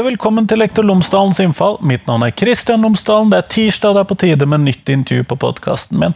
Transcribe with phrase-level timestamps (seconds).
[0.00, 1.74] Og velkommen til Lektor Lomsdalens innfall.
[1.84, 3.28] Mitt navn er Kristian Lomsdalen.
[3.28, 6.14] Det er tirsdag, det er på tide med nytt intervju på podkasten min.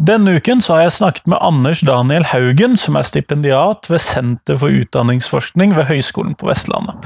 [0.00, 4.56] Denne uken så har jeg snakket med Anders Daniel Haugen, som er stipendiat ved Senter
[4.62, 7.04] for utdanningsforskning ved Høgskolen på Vestlandet.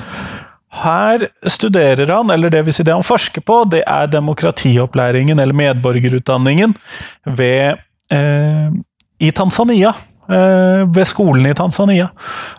[0.79, 5.59] Her studerer han, eller det vil si det han forsker på, det er demokratiopplæringen, eller
[5.59, 6.79] medborgerutdanningen,
[7.27, 7.83] ved,
[8.15, 8.71] eh,
[9.19, 9.97] i Tanzania.
[10.29, 12.09] Eh, ved skolen i Tanzania.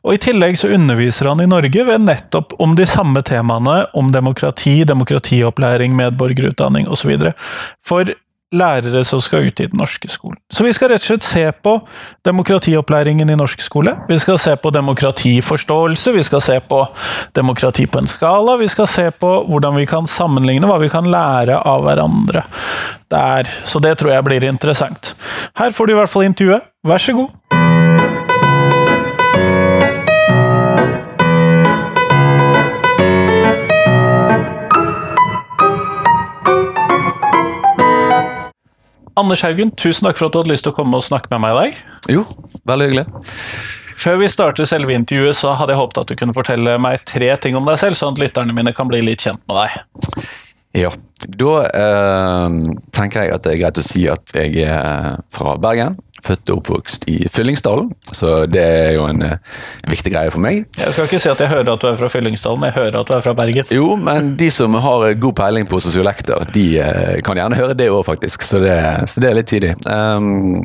[0.04, 4.12] Og I tillegg så underviser han i Norge ved nettopp om de samme temaene om
[4.14, 7.18] demokrati, demokratiopplæring, medborgerutdanning osv.
[7.86, 8.14] For
[8.56, 10.38] lærere som skal ut i den norske skolen.
[10.54, 11.74] Så vi skal rett og slett se på
[12.26, 13.92] demokratiopplæringen i norsk skole.
[14.08, 16.80] Vi skal se på demokratiforståelse, vi skal se på
[17.36, 18.56] demokrati på en skala.
[18.62, 22.46] Vi skal se på hvordan vi kan sammenligne, hva vi kan lære av hverandre
[23.12, 23.52] der.
[23.68, 25.16] Så det tror jeg blir interessant.
[25.59, 26.72] Her får du i hvert fall intervjuet.
[26.88, 27.34] Vær så god.
[39.18, 41.42] Anders Haugen, tusen takk for at du hadde lyst til å komme og snakke med
[41.42, 41.78] meg i dag.
[42.14, 42.23] Jo,
[42.70, 43.06] veldig hyggelig.
[43.98, 47.32] Før vi starter selve intervjuet, så hadde jeg håpet at du kunne fortelle meg tre
[47.42, 50.28] ting om deg selv, sånn at lytterne mine kan bli litt kjent med deg.
[50.78, 50.92] Ja,
[51.42, 52.58] da eh,
[52.94, 55.98] tenker jeg at det er greit å si at jeg er fra Bergen.
[56.26, 60.64] Født og oppvokst i Fyllingsdalen, så det er jo en, en viktig greie for meg.
[60.80, 62.98] Jeg skal ikke si at jeg hører at du er fra Fyllingsdalen, men jeg hører
[63.00, 63.70] at du er fra Bergen.
[63.74, 67.92] Jo, men de som har god peiling på sosiolekter, de eh, kan gjerne høre det
[67.94, 68.48] òg, faktisk.
[68.48, 68.76] Så det,
[69.12, 69.76] så det, er litt tidlig.
[69.86, 70.64] Um,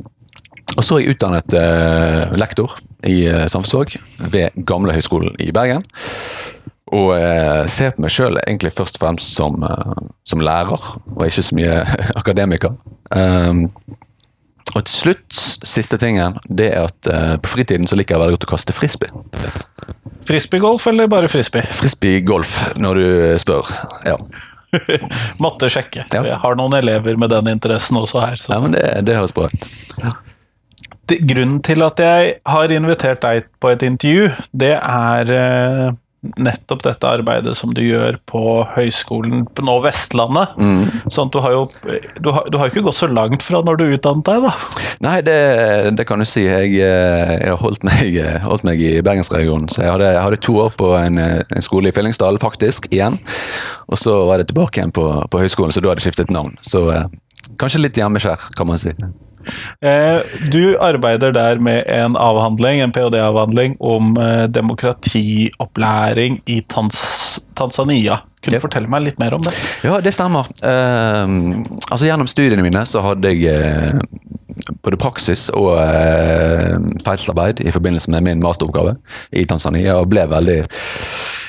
[0.72, 2.78] og så er jeg utdannet uh, lektor
[3.08, 3.98] i uh, samfunnsfag
[4.32, 5.84] ved Gamle Høgskolen i Bergen.
[6.92, 9.54] Og jeg ser på meg sjøl egentlig først og fremst som,
[10.28, 11.76] som, lærer, og ikke så mye
[12.20, 12.74] akademiker.
[13.16, 13.70] Um,
[14.72, 15.36] og til slutt,
[15.68, 18.74] siste tingen, det er at uh, på fritiden så liker jeg veldig godt å kaste
[18.76, 19.12] frisbee.
[20.28, 21.66] Frisbeegolf eller bare frisbee?
[21.76, 23.06] Frisbeegolf, når du
[23.42, 23.68] spør.
[24.08, 24.16] Ja.
[25.44, 26.06] Måtte sjekke.
[26.14, 26.24] Ja.
[26.24, 28.38] Jeg har noen elever med den interessen også her.
[28.40, 28.54] Så.
[28.54, 29.72] Ja, men det, det høres bra ut.
[30.00, 30.14] Ja.
[31.12, 37.08] Grunnen til at jeg har invitert deg på et intervju, det er uh, nettopp dette
[37.08, 38.42] arbeidet som du gjør på
[38.76, 40.52] høyskolen på nå Vestlandet.
[40.54, 41.08] Mm.
[41.10, 41.62] Sånn at du har jo
[42.22, 44.52] du har, du har ikke gått så langt fra når du utdannet deg, da?
[45.02, 45.38] Nei, det,
[45.98, 46.44] det kan du si.
[46.46, 49.66] Jeg, eh, jeg holdt meg, holdt meg, i bergensregionen.
[49.72, 53.18] Så jeg hadde, jeg hadde, to år på en, en skole i Fyllingsdalen, faktisk, igjen.
[53.90, 56.54] Og så var det tilbake igjen på, på høyskolen, så da hadde jeg skiftet navn.
[56.66, 57.10] Så eh,
[57.58, 58.94] kanskje litt hjemmeskjær, kan man si.
[59.82, 60.18] Eh,
[60.52, 68.22] du arbeider der med en avhandling, en ph.d.-avhandling om eh, demokratiopplæring i Tans Tanzania.
[68.42, 68.64] Kunne du ja.
[68.64, 69.54] fortelle meg litt mer om det?
[69.86, 70.50] Ja, det stemmer.
[70.64, 74.02] Uh, altså Gjennom studiene mine så hadde jeg uh,
[74.82, 78.96] både praksis og uh, feltarbeid i forbindelse med min masteroppgave
[79.38, 80.58] i Tanzania, og ble veldig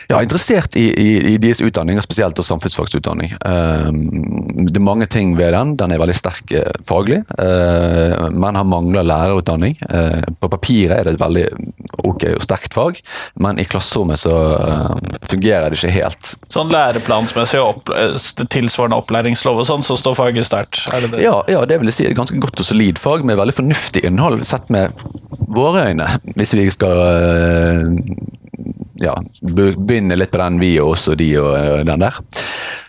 [0.08, 3.34] ja, interessert i, i, i deres utdanning, og spesielt samfunnsfagsutdanning.
[3.48, 4.00] Um,
[4.68, 5.76] det er mange ting ved den.
[5.80, 9.78] Den er veldig sterk uh, faglig, uh, men har mangla lærerutdanning.
[9.88, 11.46] Uh, på papiret er det et veldig
[12.04, 13.00] ok og sterkt fag,
[13.42, 14.34] men i klasserommet så
[15.30, 16.34] fungerer det ikke helt.
[16.52, 17.90] Sånn læreplansmessig og
[18.54, 20.84] tilsvarende opplæringslov og sånn, så står faget sterkt?
[20.94, 21.08] Er?
[21.22, 22.08] Ja, ja, det vil jeg si.
[22.10, 24.94] Et ganske godt og solid fag med veldig fornuftig innhold, sett med
[25.54, 26.08] våre øyne,
[26.38, 27.02] hvis vi skal
[29.04, 32.20] ja, begynner litt på den, vi og oss og de og den der.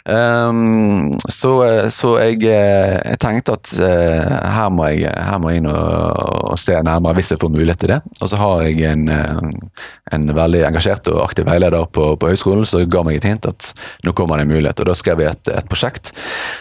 [0.05, 1.51] Um, så,
[1.89, 6.51] så jeg, eh, jeg, tenkte at uh, her, må jeg, her må jeg inn og,
[6.51, 8.01] og, se nærmere hvis jeg får mulighet til det.
[8.19, 9.79] Og så har jeg en, eh,
[10.13, 13.71] en veldig engasjert og aktiv veileder på, på høyskolen som ga meg et hint at
[14.05, 14.85] nå kommer det en mulighet.
[14.85, 16.13] Og da skrev jeg et, et prosjekt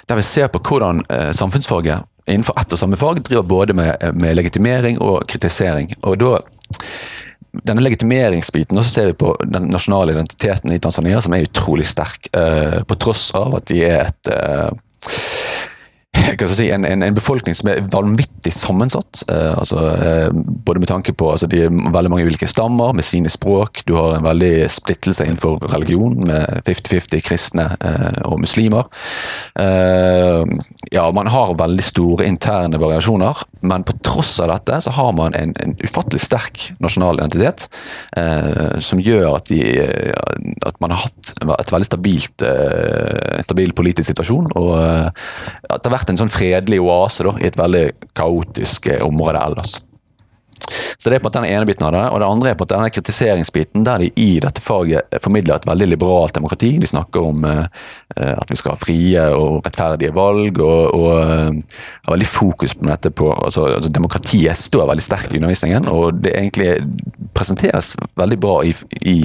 [0.07, 4.07] der vi ser på hvordan uh, samfunnsfaget innenfor ett og samme fag driver både med,
[4.15, 5.91] med legitimering og kritisering.
[6.07, 6.37] Og da
[7.53, 11.85] denne legitimeringsbiten, og så ser vi på den nasjonale identiteten i Tanzania, som er utrolig
[11.89, 14.71] sterk, uh, på tross av at de er et uh,
[16.47, 19.23] si, en, en, en, befolkning som er vanvittig sammensatt.
[19.29, 23.29] Eh, altså, eh, både med tanke på altså, de veldig mange ulike stammer med sine
[23.29, 23.83] språk.
[23.87, 28.89] Du har en veldig splittelse innenfor religion med 50-50 kristne eh, og muslimer.
[29.59, 30.43] Eh,
[30.93, 35.35] ja, man har veldig store interne variasjoner, men på tross av dette så har man
[35.37, 37.67] en, en ufattelig sterk nasjonal identitet
[38.19, 39.61] eh, som gjør at, de,
[40.67, 44.51] at, man har hatt et veldig stabilt, eh, stabil politisk situasjon.
[44.59, 47.85] og at det har vært en sånn fredelig oase da, i et veldig
[48.17, 49.79] kaotisk eh, område ellers.
[50.97, 52.03] Så Det er på måte den ene biten av det.
[52.09, 55.67] Og det andre er på måte denne kritiseringsbiten, der de i dette faget formidler et
[55.67, 56.73] veldig liberalt demokrati.
[56.79, 57.65] De snakker om eh,
[58.17, 62.75] eh at vi skal ha frie og rettferdige valg, og, og eh, har veldig fokus
[62.79, 66.75] på dette på altså, altså, Demokratiet står veldig sterkt i undervisningen, og det egentlig
[67.33, 69.17] presenteres veldig bra i, i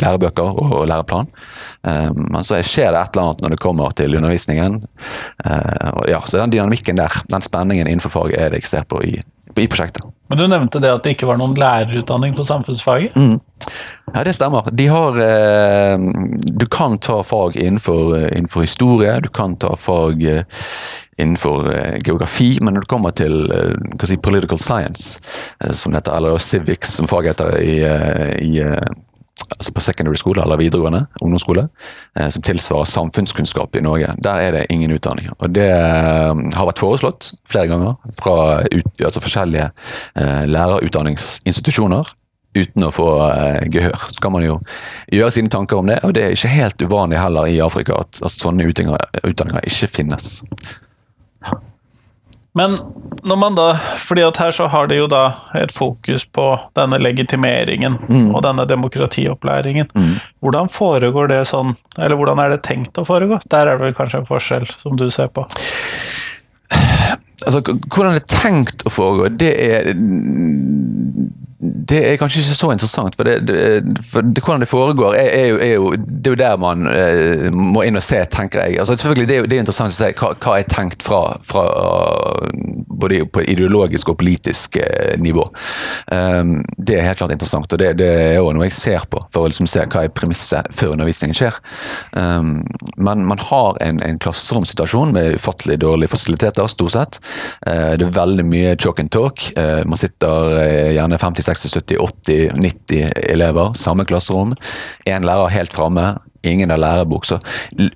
[0.00, 1.28] lærebøker og, læreplan.
[1.86, 4.82] Eh, men så skjer det et eller annet når det kommer til undervisningen.
[6.08, 9.16] Ja, så den dynamikken der, den spenningen innenfor faget, er det jeg ser på i,
[9.60, 10.04] i prosjektet.
[10.32, 13.16] Men du nevnte det at det ikke var noen lærerutdanning på samfunnsfaget?
[13.16, 13.40] Mm.
[14.14, 14.66] Ja, det stemmer.
[14.72, 15.98] De har eh,
[16.58, 20.42] Du kan ta fag innenfor, innenfor, historie, du kan ta fag eh,
[21.20, 25.20] innenfor eh, geografi, men når det kommer til eh, si, political science,
[25.60, 28.64] eh, som det heter, eller civics, som faget heter i, eh, i
[29.62, 31.68] altså på secondary skole eller videregående ungdomsskole,
[32.18, 34.14] eh, som tilsvarer samfunnskunnskap i Norge.
[34.22, 35.30] Der er det ingen utdanning.
[35.38, 39.70] Og Det eh, har vært foreslått flere ganger fra ut, altså forskjellige
[40.16, 42.12] eh, lærerutdanningsinstitusjoner.
[42.52, 44.08] Uten å få eh, gehør.
[44.12, 44.58] Så kan man jo
[45.08, 48.20] gjøre sine tanker om det, og det er ikke helt uvanlig heller i Afrika at,
[48.20, 50.34] at sånne utdanninger, utdanninger ikke finnes.
[52.58, 52.76] Men
[53.24, 53.66] når man da
[54.00, 55.22] fordi at her så har de jo da
[55.56, 56.46] et fokus på
[56.76, 58.26] denne legitimeringen mm.
[58.34, 59.88] og denne demokratiopplæringen.
[59.96, 60.18] Mm.
[60.44, 63.40] Hvordan foregår det sånn, eller hvordan er det tenkt å foregå?
[63.48, 65.46] Der er det vel kanskje en forskjell, som du ser på?
[67.42, 69.92] Altså, hvordan det er tenkt å foregå, det er
[71.62, 75.28] det er kanskje ikke så interessant, for, det, det, for det, hvordan det foregår, er,
[75.30, 78.64] er, jo, er, jo, det er jo der man eh, må inn og se, tenker
[78.64, 78.80] jeg.
[78.82, 81.62] Altså, selvfølgelig, Det er det er interessant å se hva, hva er tenkt fra, fra,
[83.02, 85.44] både på ideologisk og politisk eh, nivå.
[86.10, 89.44] Um, det er helt klart interessant, og det, er jo noe jeg ser på for
[89.44, 91.62] å liksom se hva er premisset før undervisningen skjer.
[92.18, 92.64] Um,
[92.98, 97.22] men man har en, en klasseromsituasjon med ufattelig dårlige fasiliteter, stort sett.
[97.62, 99.46] Uh, det er veldig mye chalk and talk.
[99.54, 104.52] Uh, man sitter uh, gjerne 56 60, 70, 80, 90 elever, samme klasserom.
[105.06, 107.26] Én lærer helt framme, ingen har lærebok.
[107.26, 107.38] Så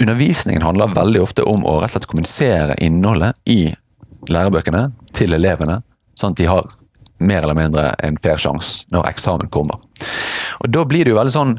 [0.01, 3.75] undervisningen handler veldig ofte om å rett og slett kommunisere innholdet i
[4.29, 5.81] lærebøkene til elevene,
[6.19, 6.69] sånn at de har
[7.19, 9.81] mer eller mindre en fair sjanse når eksamen kommer.
[10.61, 11.55] Og Da blir det jo veldig sånn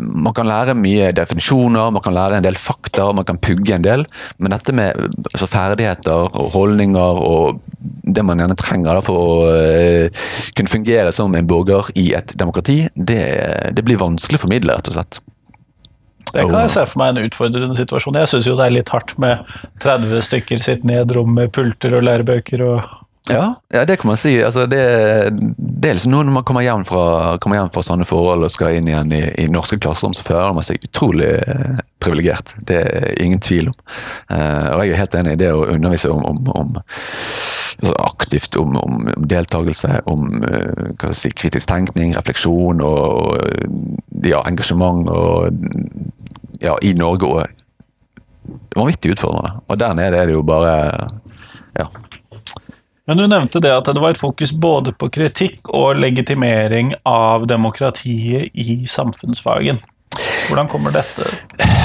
[0.00, 3.84] man kan lære mye definisjoner, man kan lære en del fakta, man kan pugge en
[3.84, 4.04] del.
[4.38, 4.98] Men dette med
[5.32, 10.24] altså, ferdigheter og holdninger og det man gjerne trenger for å uh,
[10.56, 13.22] kunne fungere som en borger i et demokrati, det,
[13.74, 15.22] det blir vanskelig å formidle, rett og slett.
[16.32, 18.16] Det kan jeg se for meg en utfordrende situasjon.
[18.22, 19.42] Jeg syns jo det er litt hardt med
[19.84, 22.94] 30 stykker sittende i et rom med pulter og lærebøker og
[23.28, 24.44] ja, ja, det kan man si.
[24.44, 24.78] Altså, det,
[25.56, 28.50] det, er liksom noe når man kommer hjem fra, kommer hjem fra sånne forhold og
[28.50, 32.56] skal inn igjen i, i norske klasserom, så føler man seg utrolig eh, privilegert.
[32.66, 33.78] Det er ingen tvil om.
[34.26, 38.58] Uh, og jeg er helt enig i det å undervise om, om, om altså aktivt
[38.58, 43.38] om, om, deltakelse, om uh, si, kritisk tenkning, refleksjon og
[44.26, 45.62] ja, engasjement og
[46.62, 47.58] ja, i Norge òg.
[48.74, 49.60] vanvittig utfordrende.
[49.70, 50.74] Og der nede er det jo bare
[51.78, 51.86] ja,
[53.12, 57.44] men du nevnte det at det var et fokus både på kritikk og legitimering av
[57.44, 59.82] demokratiet i samfunnsfagen.
[60.48, 61.28] Hvordan kommer dette?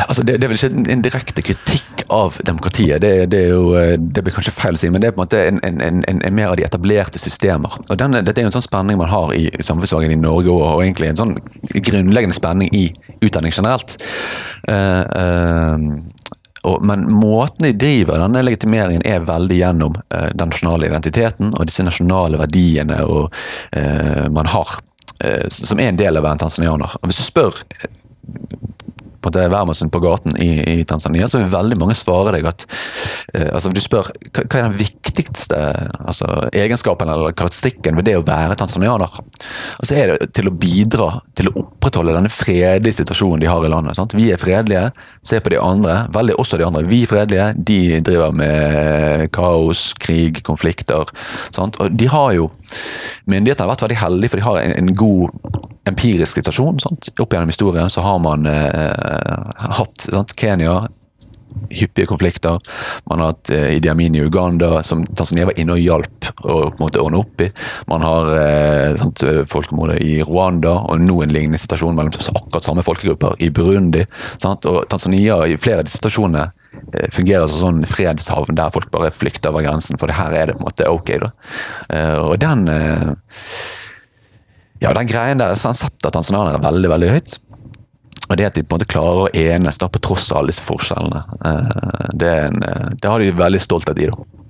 [0.07, 4.24] Altså det, det, er vel ikke en direkte kritikk av demokratiet, det, det, jo, det,
[4.24, 6.35] blir kanskje feil å si, men det er på en måte en, en, en, en
[6.39, 7.75] mer av de etablerte systemer.
[7.83, 10.63] Og denne, Dette er jo en sånn spenning man har i samfunnsfagen i Norge og,
[10.77, 11.35] og egentlig en sånn
[11.75, 12.85] grunnleggende spenning i
[13.19, 14.00] utdanning generelt.
[14.71, 16.15] Uh, uh,
[16.68, 21.68] og, men måten de driver denne legitimeringen er veldig gjennom eh, den nasjonale identiteten og
[21.69, 23.33] disse nasjonale verdiene og,
[23.71, 24.80] eh, man har,
[25.24, 26.97] eh, som er en del av å være tanzanianer.
[27.07, 27.62] Hvis du spør
[29.28, 32.66] på en måte på gaten i, i, Tanzania, så vil veldig mange svare deg at
[33.34, 35.60] eh, altså Du spør hva, hva er den viktigste
[36.00, 39.18] altså, egenskapen eller karakteristikken ved det å være tanzanianer.
[39.18, 43.66] Og så er det til å bidra til å opprettholde denne fredelige situasjonen de har
[43.66, 43.98] i landet.
[43.98, 44.16] Sant?
[44.18, 44.92] Vi er fredelige,
[45.26, 46.00] se på de andre.
[46.16, 46.86] Veldig også de andre.
[46.88, 51.10] Vi er fredelige, de driver med kaos, krig, konflikter.
[51.56, 51.80] Sant?
[51.81, 52.50] Og de har jo
[53.28, 55.57] Myndighetene har vært veldig heldige, for de har en, en god
[55.88, 56.80] empirisk situasjon.
[56.83, 57.09] Sant?
[57.19, 60.36] Opp gjennom historien så har man eh, hatt sant?
[60.38, 60.88] Kenya,
[61.69, 62.59] hyppige konflikter.
[63.09, 66.57] Man har hatt eh, Idi Amin i Uganda, som Tanzania var inne og hjalp å
[66.76, 67.50] på ordne opp i.
[67.92, 72.86] Man har eh, sant, folkemordet i Rwanda, og nå en lignende situasjon mellom akkurat samme
[72.86, 74.06] folkegrupper i Burundi.
[74.42, 74.68] Sant?
[74.69, 76.52] Og Tanzania i flere av disse situasjonene
[77.14, 80.57] fungerer som sånn fredshavn der folk bare flykter over grensen, for det her er det
[80.57, 81.12] på en måte ok.
[81.24, 81.34] da.
[81.94, 82.68] Eh, og den
[84.80, 87.38] ja, den greien der setter tanzanianere veldig, veldig høyt.
[88.28, 90.66] Og det at de på en måte klarer å enes på tross av alle disse
[90.66, 94.10] forskjellene, eh, det, en, eh, det har de veldig stolthet i.
[94.12, 94.44] da.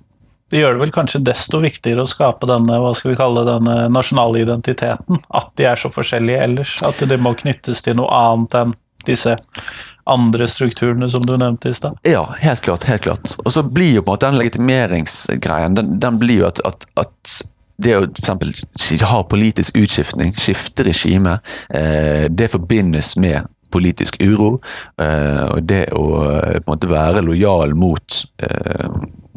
[0.50, 3.76] Det gjør det vel kanskje desto viktigere å skape denne hva skal vi kalle denne
[3.92, 5.22] nasjonale identiteten.
[5.30, 6.78] At de er så forskjellige ellers.
[6.88, 8.74] At de må knyttes til noe annet enn
[9.08, 9.36] disse
[10.08, 12.00] andre strukturene som du nevnte i stad.
[12.08, 12.88] Ja, helt klart.
[12.88, 13.36] helt klart.
[13.44, 16.88] Og så blir jo på en måte den legitimeringsgreien den, den blir jo at, at,
[16.96, 17.38] at
[17.78, 18.88] det å f.eks.
[19.06, 21.38] ha politisk utskiftning, skifte regime,
[21.70, 24.56] eh, det forbindes med politisk uro.
[25.02, 28.24] Eh, og det å eh, på en måte være lojal mot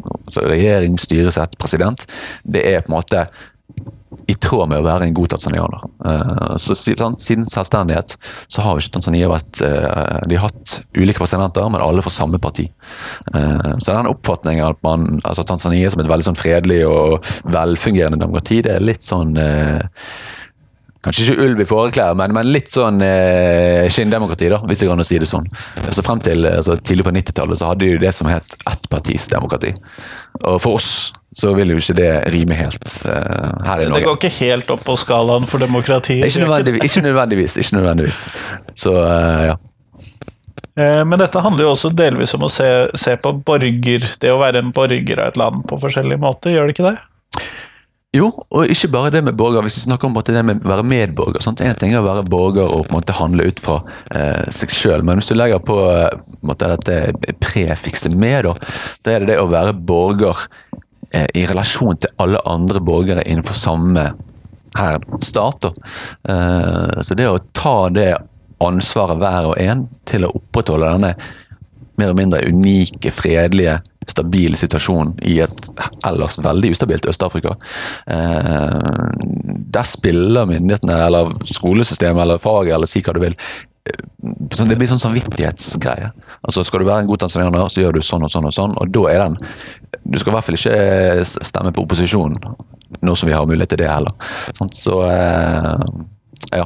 [0.01, 2.07] altså regjering, styresett, president,
[2.43, 3.27] det er på en måte
[4.29, 5.85] i tråd med å være en god tanzanianer.
[6.05, 10.81] Uh, så siden, siden selvstendighet så har jo ikke Tanzania vært uh, De har hatt
[10.97, 12.67] ulike presidenter, men alle fra samme parti.
[13.35, 18.21] Uh, så den oppfatningen at man, altså Tanzania som et veldig sånn fredelig og velfungerende
[18.21, 19.37] demokrati, det er litt sånn
[21.01, 25.01] Kanskje ikke ulv i fåreklær, men, men, litt sånn eh, skinndemokrati, da, hvis det kan
[25.09, 25.47] si det sånn.
[25.97, 29.73] Så Frem til altså, tidlig på 90-tallet så hadde de det som het ettpartisdemokrati.
[30.43, 30.91] Og for oss
[31.37, 33.13] så vil jo ikke det rime helt uh,
[33.67, 34.01] her i Norge.
[34.01, 36.19] Det går ikke helt opp på skalaen for demokrati?
[36.27, 36.87] Ikke nødvendigvis.
[36.89, 38.23] Ikke nødvendigvis, ikke nødvendigvis.
[38.75, 39.59] Så, uh, ja.
[40.81, 42.69] Eh, men dette handler jo også delvis om å se,
[42.99, 46.69] se, på borger, det å være en borger av et land på forskjellige måter, gjør
[46.69, 46.97] det ikke det?
[48.17, 49.63] Jo, og ikke bare det med borger.
[49.63, 51.61] Hvis vi snakker om det med å være medborger sant?
[51.63, 53.77] En ting er å være borger og på en måte handle ut fra
[54.11, 58.57] eh, seg sjøl, men hvis du legger på, på måte, dette prefikset med, da,
[59.07, 60.43] da er det det å være borger
[61.11, 64.05] i relasjon til alle andre borgere innenfor samme
[64.79, 65.65] her, stat.
[66.29, 68.13] Eh, så det å ta det
[68.61, 71.15] ansvaret hver og en til å opprettholde denne
[72.01, 75.67] mer eller mindre unike, fredelige stabile situasjonen i et
[76.09, 77.55] ellers veldig ustabilt Øst-Afrika.
[78.07, 79.11] Eh,
[79.71, 83.37] der spiller myndighetene, eller skolesystemet, eller faget, eller si hva du vil.
[83.89, 86.11] Eh, det blir sånn samvittighetsgreie.
[86.45, 88.77] Altså Skal du være en god tanzanianer, så gjør du sånn og sånn og sånn.
[88.81, 89.39] Og da er den
[90.05, 92.39] Du skal i hvert fall ikke eh, stemme på opposisjonen,
[93.01, 94.15] nå som vi har mulighet til det heller.
[94.59, 95.01] Sånn, så
[96.51, 96.65] ja.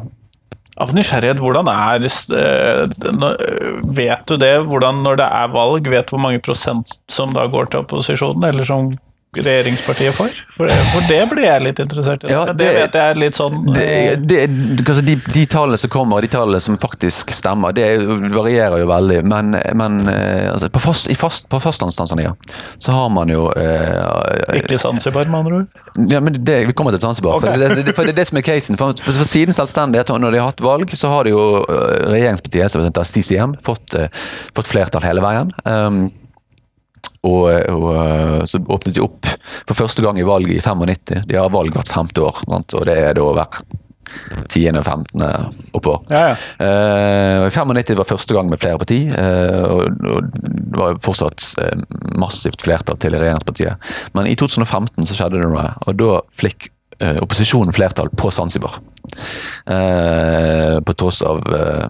[0.83, 2.81] Av nysgjerrighet, hvordan er eh,
[3.95, 4.55] Vet du det?
[4.67, 8.49] Hvordan når det er valg, vet du hvor mange prosent som da går til opposisjonen,
[8.49, 8.91] eller som
[9.37, 10.33] regjeringspartiet for?
[10.55, 12.31] For, for det ble jeg litt interessert i.
[12.33, 13.89] Ja, det, det, vet jeg litt sånn det,
[14.31, 14.41] det,
[14.85, 17.89] altså de, de, tallene som kommer, de tallene som faktisk stemmer, det
[18.35, 19.21] varierer jo veldig.
[19.31, 22.35] Men, men eh, altså, på, fast, fast, på fastlands-Tanzania
[22.79, 25.85] så har man jo eh, Ikke Zanzibar, med andre ord?
[26.11, 27.39] Ja, men det, Vi kommer til Zanzibar.
[27.39, 27.55] Okay.
[27.55, 28.81] For, det, for det er det som er casen.
[28.81, 32.11] For, for, for siden selvstendighet, når de har hatt valg, så har det jo eh,
[32.15, 33.99] regjeringspartiet, som heter CCM, fått,
[34.57, 35.51] fått flertall hele veien.
[35.67, 36.05] Um,
[37.25, 39.31] og, og, eh, så åpnet de opp
[39.69, 41.25] for første gang i valget i 95.
[41.29, 43.65] De har valg hvert femte år, og det er da hver
[44.53, 45.29] tiende og femtende
[45.75, 46.05] oppover.
[46.13, 46.37] Ja, ja.
[46.61, 51.47] Uh, I 95 var første gang med flere parti, uh, og, og, det var fortsatt
[51.59, 53.91] uh, massivt flertall til regjeringspartiet.
[54.15, 56.71] Men i 2015 så skjedde det noe, og da fikk
[57.05, 58.77] opposisjonen flertall på Zanzibar.
[60.87, 61.41] på tross av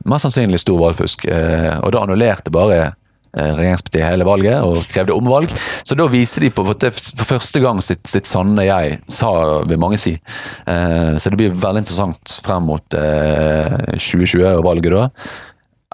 [0.09, 1.27] mest sannsynlig stor valgfusk.
[1.29, 3.04] og da annullerte bare Eh,
[3.35, 5.55] regjeringspartiet hele valget og krevde omvalg.
[5.87, 9.33] Så da viser de på for første gang sitt, sitt sanne jeg, sa
[9.69, 10.15] vil mange si.
[10.15, 15.09] Eh, så det blir veldig interessant frem mot 2020 og valget da.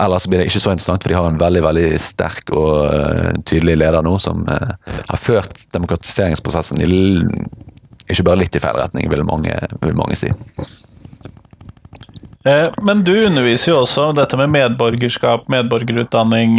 [0.01, 3.77] Ellers blir det ikke så interessant, for de har en veldig veldig sterk og tydelig
[3.83, 6.87] leder nå, som har ført demokratiseringsprosessen i,
[8.09, 10.33] ikke bare litt i feil retning, vil mange, vil mange si.
[12.81, 16.57] Men du underviser jo også dette med medborgerskap, medborgerutdanning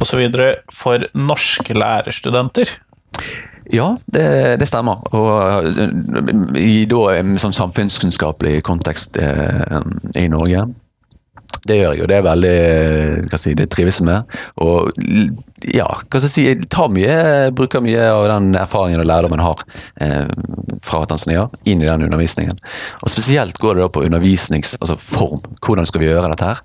[0.00, 0.24] osv.
[0.74, 2.74] for norske lærerstudenter?
[3.72, 5.02] Ja, det, det, stemmer.
[5.12, 9.80] Og i da en sånn samfunnskunnskapelig kontekst eh,
[10.16, 10.64] i Norge.
[11.68, 12.56] Det gjør jeg, og det er veldig
[13.28, 14.38] hva si, det trives jeg med.
[14.64, 14.92] Og
[15.74, 17.16] ja, hva skal jeg si, jeg tar mye,
[17.56, 19.64] bruker mye av den erfaringen og lærdommen jeg har
[20.04, 22.58] eh, fra Tanzania, inn i den undervisningen.
[23.02, 24.78] Og Spesielt går det da på undervisningsform.
[24.78, 26.62] Altså Hvordan skal vi gjøre dette her?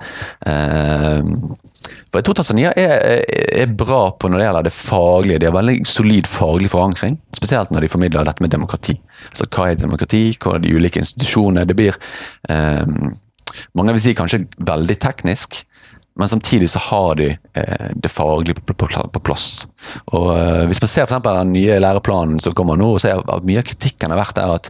[0.47, 5.39] Eh, for jeg tror Tanzania er, er, bra på når det gjelder det faglige.
[5.41, 8.95] De har veldig solid faglig forankring, spesielt når de formidler dette med demokrati.
[9.31, 11.65] Altså Hva er demokrati, hva er de ulike institusjonene?
[11.67, 11.97] Det blir
[12.53, 12.85] eh,
[13.77, 15.63] Mange vil si kanskje veldig teknisk,
[16.15, 19.65] men samtidig så har de eh, det faglige på, plass.
[20.13, 23.63] Og eh, Hvis man ser for den nye læreplanen som kommer nå, så er mye
[23.63, 24.69] av kritikken har vært der at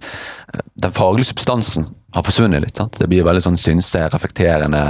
[0.54, 2.78] eh, den faglige substansen har forsvunnet litt.
[2.80, 2.96] Sant?
[3.02, 4.84] Det blir veldig sånn synse, reflekterende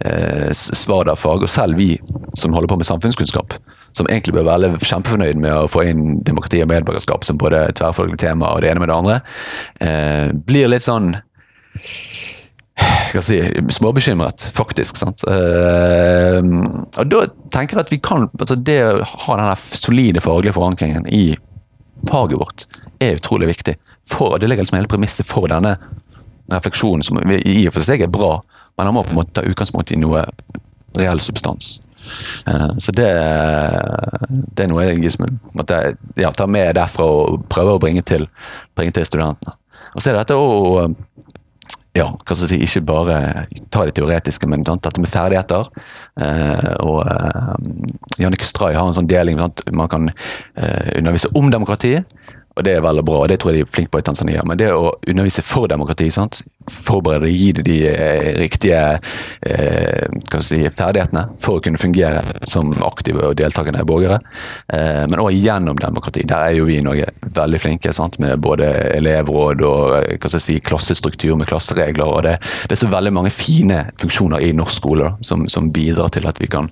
[0.00, 1.98] eh, fag, Og selv vi
[2.38, 3.58] som holder på med samfunnskunnskap,
[3.92, 8.20] som egentlig bør være kjempefornøyd med å få inn demokrati og medborgerskap som både tverrfaglig
[8.22, 9.20] tema og det ene med det andre,
[9.80, 11.16] eh, blir litt sånn
[13.12, 13.38] skal si,
[13.74, 14.98] småbekymret, faktisk.
[15.00, 15.24] sant?
[15.28, 16.40] Uh,
[16.98, 17.24] og Da
[17.54, 21.32] tenker jeg at vi kan, altså det å ha den solide faglige forankringen i
[22.08, 22.66] faget vårt,
[23.02, 23.76] er utrolig viktig.
[24.08, 25.76] For, det ligger liksom hele premisset for denne
[26.52, 28.38] refleksjonen, som i og for seg er bra,
[28.78, 30.24] men han må på en måte ta utgangspunkt i noe
[30.96, 31.76] reell substans.
[32.46, 33.08] Eh, så det,
[34.30, 35.80] det er noe jeg liksom, måtte,
[36.18, 38.28] ja, tar med derfra og prøver å bringe til,
[38.78, 39.56] bringe til studentene.
[39.94, 40.88] Og så er det dette å
[41.96, 43.16] ja, hva skal jeg si, ikke bare
[43.72, 45.70] ta det teoretiske, men dette med ferdigheter.
[46.20, 47.54] Eh, og eh,
[48.22, 51.96] Jannicke Stray har en sånn deling Sant, man kan eh, undervise om demokrati,
[52.58, 53.22] og det er veldig bra.
[53.22, 54.42] og Det tror jeg de er flinke på i Tanzania.
[54.46, 56.42] Men det å undervise for demokrati, sant?
[56.68, 58.80] forberede gi dem de eh, riktige
[59.40, 64.18] eh, si, ferdighetene for å kunne fungere som aktive og deltakende borgere.
[64.68, 66.26] Eh, men òg gjennom demokrati.
[66.28, 68.18] Der er jo vi i Norge veldig flinke sant?
[68.18, 68.66] med både
[68.98, 72.10] elevråd og eh, si, klassestruktur med klasseregler.
[72.18, 72.36] og Det,
[72.68, 76.28] det er så veldig mange fine funksjoner i norsk skole da, som, som bidrar til
[76.28, 76.68] at vi kan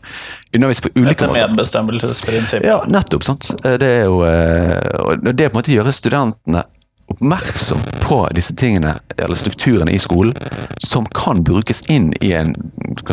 [0.54, 1.48] undervise på ulike Etter måter.
[1.48, 2.66] medbestemmelsesprinsippet.
[2.68, 3.24] Ja, nettopp.
[3.24, 3.50] sant?
[3.64, 6.64] Eh, Det er jo eh, Det på en måte gjøre studentene
[7.06, 10.34] oppmerksom på disse tingene, eller strukturene i skolen,
[10.78, 12.50] som kan brukes inn i en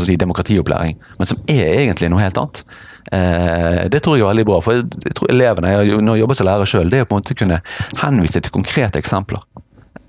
[0.02, 2.64] si, demokratiopplæring, men som er egentlig noe helt annet.
[3.12, 6.50] Eh, det tror jeg er veldig bra, for jeg, tror elevene, når jeg jobber som
[6.50, 7.62] lærer selv, det er å på en måte kunne
[8.02, 9.46] henvise til konkrete eksempler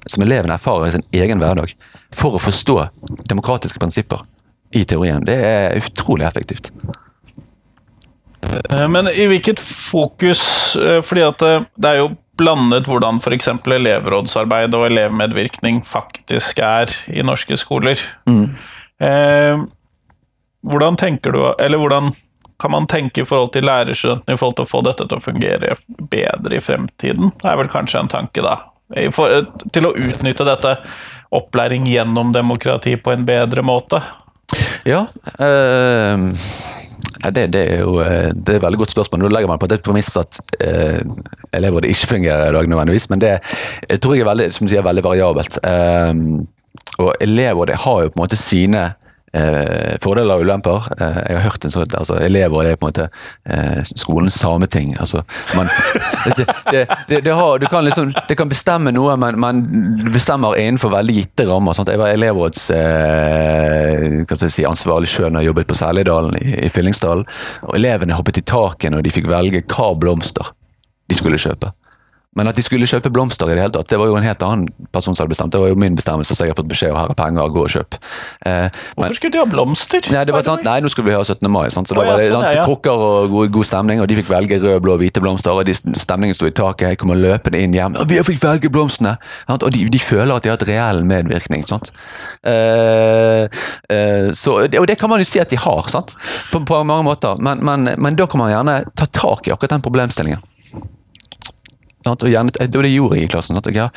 [0.06, 1.74] som elevene erfarer i sin egen hverdag,
[2.12, 2.78] for å forstå
[3.28, 4.24] demokratiske prinsipper
[4.72, 5.24] i teorien.
[5.24, 6.72] Det er utrolig effektivt.
[8.70, 13.46] Eh, Men i hvilket fokus eh, Fordi at det, det er jo blandet hvordan f.eks.
[13.70, 18.00] elevrådsarbeid og elevmedvirkning faktisk er i norske skoler.
[18.26, 18.56] Mm.
[20.66, 22.10] hvordan tenker du Eller hvordan
[22.58, 25.22] kan man tenke i forhold til lærerstudentene i forhold til å få dette til å
[25.22, 25.76] fungere
[26.10, 27.30] bedre i fremtiden?
[27.38, 28.56] Det er vel kanskje en tanke, da.
[29.14, 30.76] For, eh, til å utnytte dette
[31.34, 34.02] opplæring gjennom demokrati på en bedre måte.
[34.86, 35.06] Ja.
[35.38, 36.34] Øh
[37.30, 39.22] det, det er jo eh, det er et veldig godt spørsmål.
[39.22, 41.00] Nå legger man på et premiss at eh,
[41.54, 43.32] elevrådet ikke fungerer i dag nødvendigvis, men det
[43.88, 45.58] jeg tror jeg er veldig, som du sier, veldig variabelt.
[45.64, 46.12] Eh,
[47.02, 48.84] og elevrådet har jo på en måte sine
[49.34, 50.88] eh, fordeler og ulemper.
[50.98, 53.06] Eh, jeg har hørt en sånn altså Elever det er på en måte
[53.50, 54.94] eh, skolens sameting.
[55.00, 55.24] Altså,
[55.56, 55.70] man,
[56.38, 59.62] det, det, det, det, har, du kan liksom, det kan bestemme noe, men man
[60.14, 61.76] bestemmer innenfor veldig gitte rammer.
[61.76, 61.92] Sant?
[61.92, 67.26] Jeg var elevråds eh, si, sjøl når jeg jobbet på Særligdalen i, i Fyllingsdalen.
[67.68, 70.54] Og elevene hoppet i taket når de fikk velge hva blomster
[71.10, 71.70] de skulle kjøpe.
[72.34, 74.42] Men at de skulle kjøpe blomster, i det hele tatt, det var jo en helt
[74.42, 75.52] annen person som hadde bestemt.
[75.54, 77.62] Det var jo min bestemmelse, så jeg har fått beskjed om her er penger, gå
[77.62, 77.94] og kjøp.
[78.44, 80.08] Eh, men- Hvorfor skulle de ha blomster?
[80.12, 81.50] Nei, det var sant, nei, nå skulle vi ha 17.
[81.50, 81.86] mai, sant?
[81.88, 82.64] så da var det sånn, sant, ja, ja.
[82.66, 85.74] krukker og god, god stemning, og de fikk velge rød, blå, hvite blomster, og de,
[85.74, 89.16] stemningen sto i taket, jeg kom løpende inn hjem, og vi fikk velge blomstene,
[89.48, 91.90] og de, de føler at de har hatt reell medvirkning, sant?
[92.44, 93.46] Eh,
[93.90, 96.16] eh, så, og det kan man jo si at de har, sant?
[96.50, 99.76] På, på mange måter, men, men, men da kan man gjerne ta tak i akkurat
[99.76, 100.42] den problemstillingen.
[102.06, 103.60] Og gjerne, det var det jeg gjorde i klassen.
[103.74, 103.90] Ja?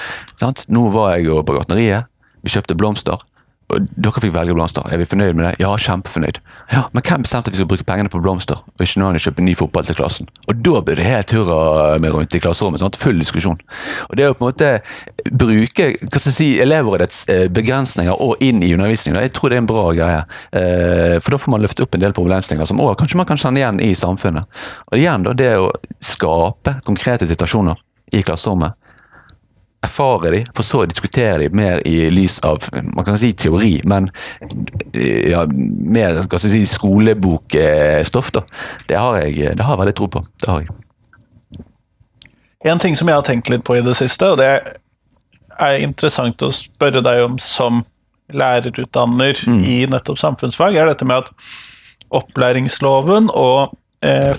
[0.72, 2.08] Nå var jeg på gartneriet,
[2.43, 3.20] vi kjøpte blomster.
[3.67, 4.86] Og dere fikk velge blomster.
[4.88, 5.50] Er vi fornøyd med det?
[5.60, 6.38] Ja, kjempefornøyd.
[6.72, 9.43] Ja, Men hvem bestemte at vi skulle bruke pengene på blomster, og ikke noen kjøpe
[9.43, 10.30] ny fotball til klassen?
[10.48, 12.80] Og da ble det helt hurra med rundt i klasserommet.
[12.80, 12.96] Sant?
[13.02, 13.60] Full diskusjon.
[14.08, 14.70] Og det å på en måte
[15.36, 19.60] bruke hva skal jeg si, elevrådets eh, begrensninger og inn i undervisningen, jeg tror det
[19.60, 20.22] er en bra greie.
[20.56, 23.41] Eh, For da får man løfte opp en del problemstillinger som også, kanskje man kan
[23.43, 24.48] kjenne igjen i samfunnet.
[24.93, 25.67] Og igjen da, det å
[26.00, 27.76] skape konkrete situasjoner
[28.15, 28.78] i klasserommet
[29.88, 33.78] erfare de, for så å diskutere de mer i lys av man kan si teori,
[33.88, 34.10] men
[34.93, 38.34] ja, mer hva skal si, skolebokstoff.
[38.36, 38.43] da.
[38.89, 40.24] Det har jeg det har jeg veldig tro på.
[40.41, 41.63] Det har jeg.
[42.67, 44.50] En ting som jeg har tenkt litt på i det siste, og det
[45.58, 47.84] er interessant å spørre deg om som
[48.34, 51.30] lærerutdanner i nettopp samfunnsfag, er dette med at
[52.17, 53.78] opplæringsloven og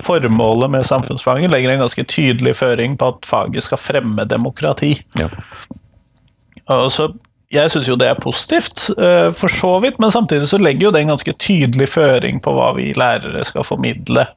[0.05, 4.93] formålet med samfunnsfaget legger en ganske tydelig føring på at faget skal fremme demokrati.
[5.19, 5.27] Ja.
[6.69, 7.09] Og så,
[7.51, 10.91] jeg syns jo det er positivt, eh, for så vidt, men samtidig så legger jo
[10.93, 14.27] det en ganske tydelig føring på hva vi lærere skal formidle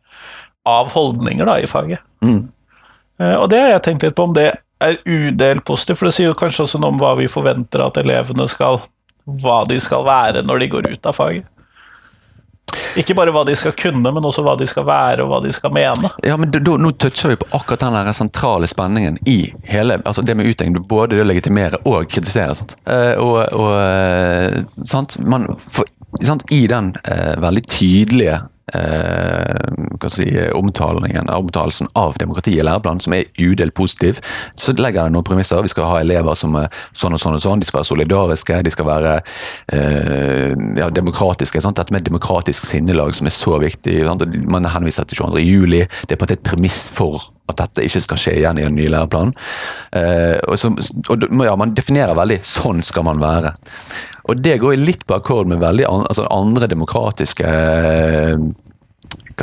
[0.69, 2.01] av holdninger da, i faget.
[2.25, 2.49] Mm.
[3.21, 4.49] Eh, Og det har jeg tenkt litt på om det
[4.83, 8.01] er udelt positivt, for det sier jo kanskje også noe om hva vi forventer at
[8.01, 8.83] elevene skal
[9.23, 11.45] Hva de skal være når de går ut av faget.
[12.97, 15.53] Ikke bare hva de skal kunne, men også hva de skal være og hva de
[15.55, 16.13] skal mene.
[16.27, 20.37] Ja, men da, Nå toucher vi på akkurat den sentrale spenningen i hele altså det
[20.37, 20.83] med utdanning.
[20.89, 22.55] Både det å legitimere og kritisere.
[22.59, 22.77] Sant?
[22.87, 25.19] Eh, og, og eh, sant?
[25.21, 25.89] Man, for,
[26.25, 26.47] sant?
[26.53, 28.41] I den eh, veldig tydelige
[28.75, 34.21] eh, si, omtalelsen av demokrati i læreplanen, som er udelt positiv,
[34.59, 35.63] så legger det noen premisser.
[35.65, 38.63] Vi skal ha elever som er sånn og sånn og sånn, de skal være solidariske,
[38.67, 39.19] de skal være
[39.75, 41.63] eh, ja, demokratiske.
[41.63, 41.81] Sant?
[41.81, 44.03] Dette med demokratisk sinnelag som er så viktig.
[44.09, 44.27] Sant?
[44.49, 45.45] Man henviser til 22.
[45.47, 45.87] juli.
[46.07, 48.67] Det er på en måte et premiss for at dette ikke skal skje igjen i
[48.67, 49.35] den nye læreplanen.
[49.99, 50.73] Eh, og så,
[51.11, 53.55] og ja, Man definerer veldig 'sånn skal man være'.
[54.31, 58.39] Og det går litt på akkord med veldig an, altså andre demokratiske eh,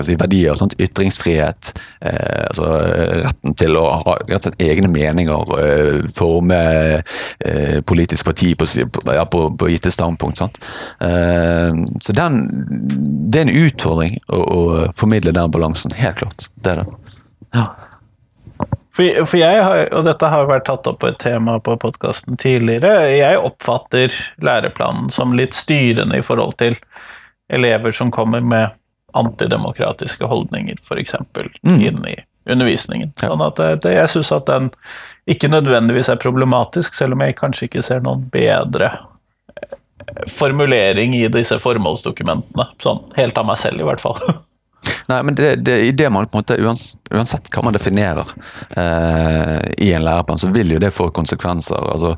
[0.02, 0.56] si, verdier.
[0.56, 6.00] Sånt, ytringsfrihet, eh, altså eh, retten til å ha rett og slett egne meninger, eh,
[6.16, 6.62] forme
[7.00, 8.68] eh, politisk parti på,
[9.14, 10.42] ja, på, på gitte standpunkt.
[11.04, 12.42] Eh, så den,
[13.30, 14.64] det er en utfordring å, å,
[14.96, 16.50] formidle den balansen, helt klart.
[16.56, 16.90] Det er det.
[17.56, 17.68] Ja.
[19.00, 22.36] For, for, jeg har, og dette har vært tatt opp på et tema på podkasten
[22.36, 24.12] tidligere, jeg oppfatter
[24.44, 26.76] læreplanen som litt styrende i forhold til
[27.48, 28.76] elever som kommer med
[29.16, 31.16] antidemokratiske holdninger, f.eks.,
[31.64, 31.80] mm.
[31.80, 32.18] inn i
[32.52, 33.14] undervisningen.
[33.22, 33.32] Ja.
[33.32, 34.68] Sånn at det, jeg syns at den
[35.32, 38.92] ikke nødvendigvis er problematisk, selv om jeg kanskje ikke ser noen bedre
[39.56, 39.80] eh,
[40.28, 42.68] formulering i disse formålsdokumentene.
[42.84, 44.20] Sånn helt av meg selv, i hvert fall.
[45.10, 46.58] Nei, men det, det, i det man på en måte,
[47.12, 48.30] uansett hva man definerer
[48.78, 51.82] eh, i en læreplan, så vil jo det få konsekvenser.
[51.94, 52.16] Altså,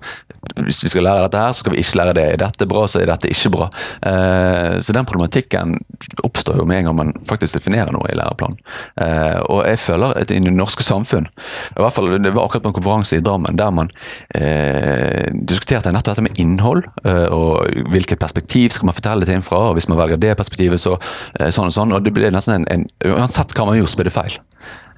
[0.65, 2.25] hvis vi skal lære dette her, så skal vi ikke lære det.
[2.33, 3.69] Er dette bra, så er dette ikke bra.
[4.09, 5.77] Eh, så den problematikken
[6.25, 8.59] oppstår jo med en gang man faktisk definerer noe i læreplanen.
[9.05, 12.65] Eh, og jeg føler at i det norske samfunn, i hvert fall det var akkurat
[12.67, 13.91] på en konferanse i Drammen, der man
[14.35, 19.69] eh, diskuterte nettopp dette med innhold, eh, og hvilket perspektiv skal man fortelle ting fra,
[19.69, 20.97] og hvis man velger det perspektivet, så
[21.39, 21.95] eh, sånn og sånn.
[21.95, 24.37] og det blir nesten en, en Uansett hva man blir det feil.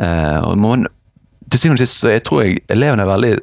[0.02, 0.88] Eh, og man,
[1.50, 3.34] til syvende og sist så jeg tror jeg elevene er veldig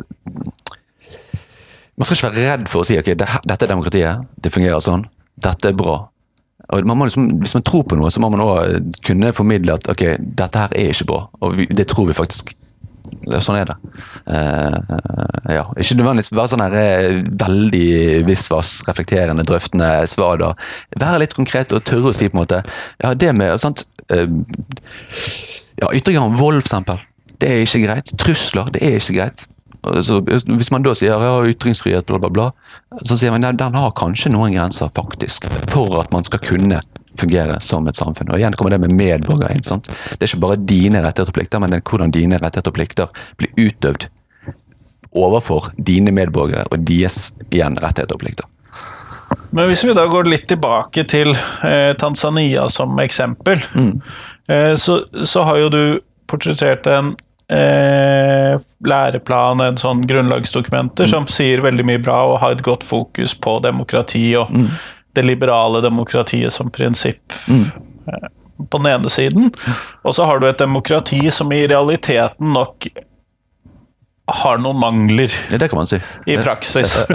[2.01, 5.03] man skal ikke være redd for å si ok, dette er demokratiet, det fungerer sånn,
[5.37, 5.99] dette er bra.
[6.73, 9.91] Og man liksom, hvis man tror på noe, så må man òg kunne formidle at
[9.93, 12.55] ok, dette her er ikke bra, og vi, det tror vi faktisk.
[13.45, 13.77] Sånn er det.
[14.25, 14.77] Uh,
[15.53, 15.65] ja.
[15.81, 17.91] Ikke nødvendigvis være sånn her eh, veldig
[18.29, 20.41] visvas, reflekterende, drøftende svar.
[20.41, 20.51] da.
[21.01, 22.63] Være litt konkret og tørre å si på en måte
[23.03, 24.27] Ja, det med sant, uh,
[25.81, 27.01] ja, Ytringer om vold, for eksempel.
[27.41, 28.13] Det er ikke greit.
[28.21, 29.47] Trusler, det er ikke greit.
[30.05, 32.49] Så hvis man da sier ja, ytringsfrihet, bla, bla, bla,
[33.07, 36.83] så sier man at den har kanskje noen grenser, faktisk, for at man skal kunne
[37.19, 38.31] fungere som et samfunn.
[38.31, 39.67] Og igjen kommer det med medborgere inn.
[39.67, 39.91] sant?
[39.91, 42.79] Det er ikke bare dine rettigheter og plikter, men det er hvordan dine rettigheter og
[42.79, 44.09] plikter blir utøvd
[45.11, 48.47] overfor dine medborgere og deres igjen rettigheter og plikter.
[49.51, 51.33] Men hvis vi da går litt tilbake til
[51.67, 53.93] eh, Tanzania som eksempel, mm.
[54.51, 55.83] eh, så, så, har jo du
[56.31, 57.13] portrettert en
[57.51, 61.13] eh, læreplan, en sånn grunnlagsdokumenter, mm.
[61.15, 64.71] som sier veldig mye bra og har et godt fokus på demokrati og mm.
[65.13, 67.33] Det liberale demokratiet som prinsipp.
[67.49, 67.67] Mm.
[68.07, 68.29] Eh,
[68.71, 69.53] på den ene siden.
[70.03, 72.87] Og så har du et demokrati som i realiteten nok
[74.31, 75.33] har noen mangler.
[75.51, 76.01] Det kan man si.
[76.27, 77.07] I praksis.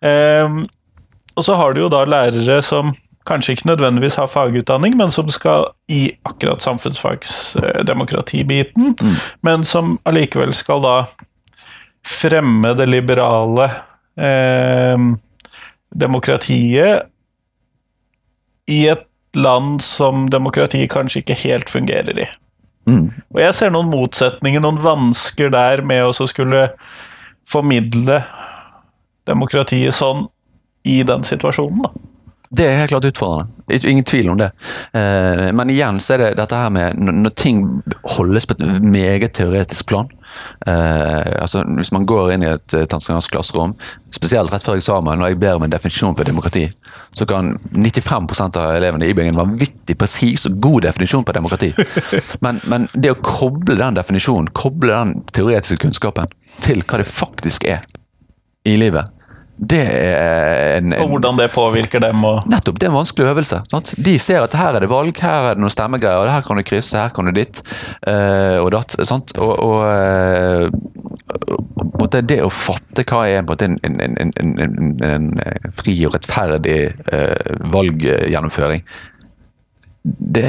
[0.00, 0.66] um,
[1.36, 2.94] og så har du jo da lærere som
[3.26, 9.14] kanskje ikke nødvendigvis har fagutdanning, men som skal i akkurat samfunnsfagsdemokratibiten, mm.
[9.46, 11.04] men som allikevel skal da
[12.06, 13.64] fremme det liberale
[14.18, 14.98] eh,
[15.92, 17.08] demokratiet
[18.70, 22.28] i et land som demokratiet kanskje ikke helt fungerer i.
[22.88, 23.08] Mm.
[23.32, 26.68] Og jeg ser noen motsetninger, noen vansker der med å skulle
[27.48, 28.22] formidle
[29.28, 30.26] demokratiet sånn
[30.88, 31.92] i den situasjonen, da.
[32.52, 33.48] Det er helt klart utfordrende.
[33.88, 34.50] Ingen tvil om det.
[34.92, 37.62] Eh, men igjen så er det dette her med når ting
[38.18, 40.10] holdes på et meget teoretisk plan.
[40.66, 43.72] Eh, altså Hvis man går inn i et eh, tanzaniansk klasserom,
[44.12, 46.66] spesielt rett før eksamen, og jeg ber om en definisjon på demokrati,
[47.16, 51.72] så kan 95% av elevene i bygningen en vanvittig presis og god definisjon på demokrati.
[52.44, 56.28] Men, men det å koble den definisjonen, koble den teoretiske kunnskapen
[56.64, 57.84] til hva det faktisk er
[58.68, 59.08] i livet,
[59.62, 62.24] det er en, en, Og hvordan det påvirker dem?
[62.26, 62.46] Og...
[62.50, 63.60] Nettopp, det er en vanskelig øvelse.
[63.70, 63.92] Sant?
[63.94, 66.64] De ser at her er det valg, her er det noen stemmegreier, her kan du
[66.66, 67.62] krysse, her kan du ditt
[68.08, 68.96] uh, og datt.
[69.06, 69.36] Sant?
[69.38, 70.66] Og, og, uh,
[72.02, 75.30] og det, det, å fatte hva er en, en, en
[75.78, 76.80] fri og rettferdig
[77.12, 78.82] uh, valggjennomføring,
[80.02, 80.42] det,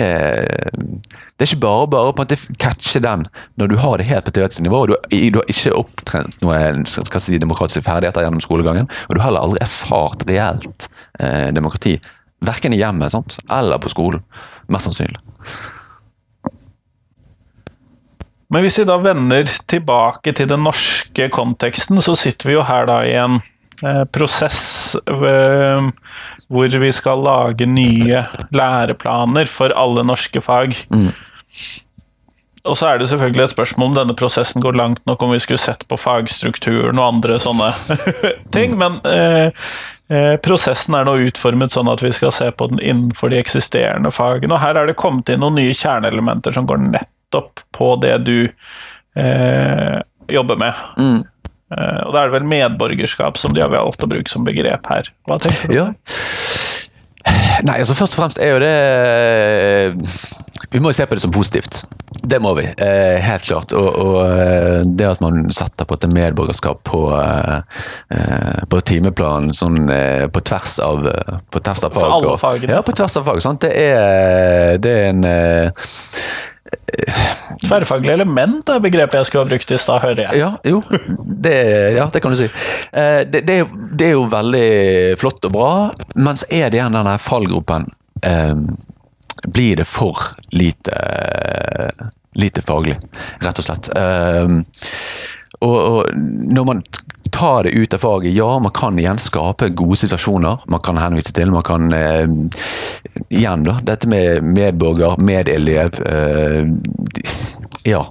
[1.37, 3.27] det, er ikke bare bare å catche den
[3.61, 4.79] når du har det helt på teoretisk nivå.
[4.89, 8.89] Du, du har ikke opptrent noen si, demokratiske ferdigheter gjennom skolegangen.
[8.89, 10.89] Og du har heller aldri erfart reelt
[11.19, 11.99] eh, demokrati.
[12.43, 14.25] Verken i hjemmet eller på skolen.
[14.73, 15.21] Mest sannsynlig.
[18.53, 22.85] Men hvis vi da vender tilbake til den norske konteksten, så sitter vi jo her
[22.89, 23.39] da i en
[23.81, 24.61] eh, prosess
[25.01, 25.89] eh,
[26.51, 30.75] hvor vi skal lage nye læreplaner for alle norske fag.
[30.93, 31.09] Mm.
[32.63, 35.41] Og så er det selvfølgelig et spørsmål om denne prosessen går langt nok, om vi
[35.43, 37.67] skulle sett på fagstrukturen og andre sånne
[38.55, 39.51] ting, men eh,
[40.07, 44.13] eh, prosessen er nå utformet sånn at vi skal se på den innenfor de eksisterende
[44.15, 44.55] fagene.
[44.55, 48.37] Og her er det kommet inn noen nye kjerneelementer som går nettopp på det du
[48.47, 49.99] eh,
[50.31, 50.83] jobber med.
[50.95, 51.19] Mm.
[51.73, 54.87] Eh, og da er det vel medborgerskap som de har valgt å bruke som begrep
[54.91, 55.09] her.
[55.27, 55.77] Hva tenker du?
[55.77, 55.89] Ja.
[57.63, 59.93] Nei, altså først og fremst er jo det
[60.73, 61.83] Vi må jo se på det som positivt.
[62.23, 63.73] Det må vi, eh, helt klart.
[63.77, 69.85] Og, og eh, det at man setter på et medborgerskap på, eh, på timeplanen sånn
[69.93, 72.73] eh, på tvers av, eh, på tvers av For alle fagene.
[72.73, 73.43] Ja, på tvers av fag.
[73.45, 73.61] Sant?
[73.65, 75.93] Det, er, det er en eh,
[77.63, 80.39] Tverrfaglig element er begrepet jeg skulle ha brukt i stad, hører jeg.
[80.41, 80.81] Ja, jo.
[81.43, 81.55] Det,
[81.97, 82.49] ja, det kan du si.
[82.91, 83.57] Eh, Det, det,
[83.99, 84.65] det er jo veldig
[85.21, 85.69] flott og bra,
[86.15, 87.89] men så er det igjen denne fallgropen.
[88.23, 88.55] eh,
[89.43, 90.15] Blir det for
[90.55, 90.93] lite,
[92.39, 92.95] lite faglig,
[93.43, 93.89] rett og slett.
[93.97, 94.47] Eh,
[95.63, 96.79] Og, og når man
[97.33, 100.63] tar det ut av faget, ja, man kan igjen skape gode situasjoner.
[100.69, 102.27] Man kan henvise til, man kan eh,
[103.33, 103.77] Igjen, da.
[103.81, 105.97] Dette med medborger, medelev.
[106.05, 106.67] Eh,
[107.89, 108.05] ja.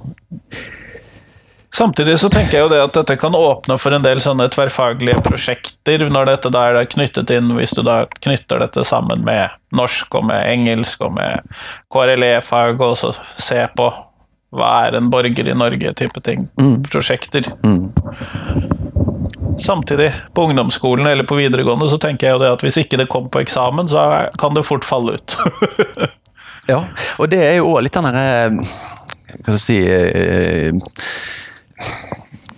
[1.74, 5.22] Samtidig så tenker jeg jo det at dette kan åpne for en del sånne tverrfaglige
[5.24, 10.18] prosjekter, når dette da er knyttet inn, hvis du da knytter dette sammen med norsk
[10.20, 11.54] og med engelsk og med
[11.94, 13.88] KRLE-fag, og så se på
[14.52, 16.50] hva er en borger i Norge, type ting.
[16.90, 17.48] Prosjekter.
[19.62, 23.10] Samtidig, på ungdomsskolen eller på videregående, så tenker jeg jo det at hvis ikke det
[23.12, 24.06] kom på eksamen, så
[24.40, 25.38] kan det fort falle ut.
[26.70, 26.84] Ja,
[27.18, 28.52] og det er jo òg litt den derre
[29.42, 30.70] Hva skal jeg si eh,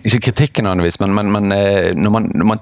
[0.05, 2.61] Ikke kritikken nødvendigvis, men, men, men eh, når, man, når man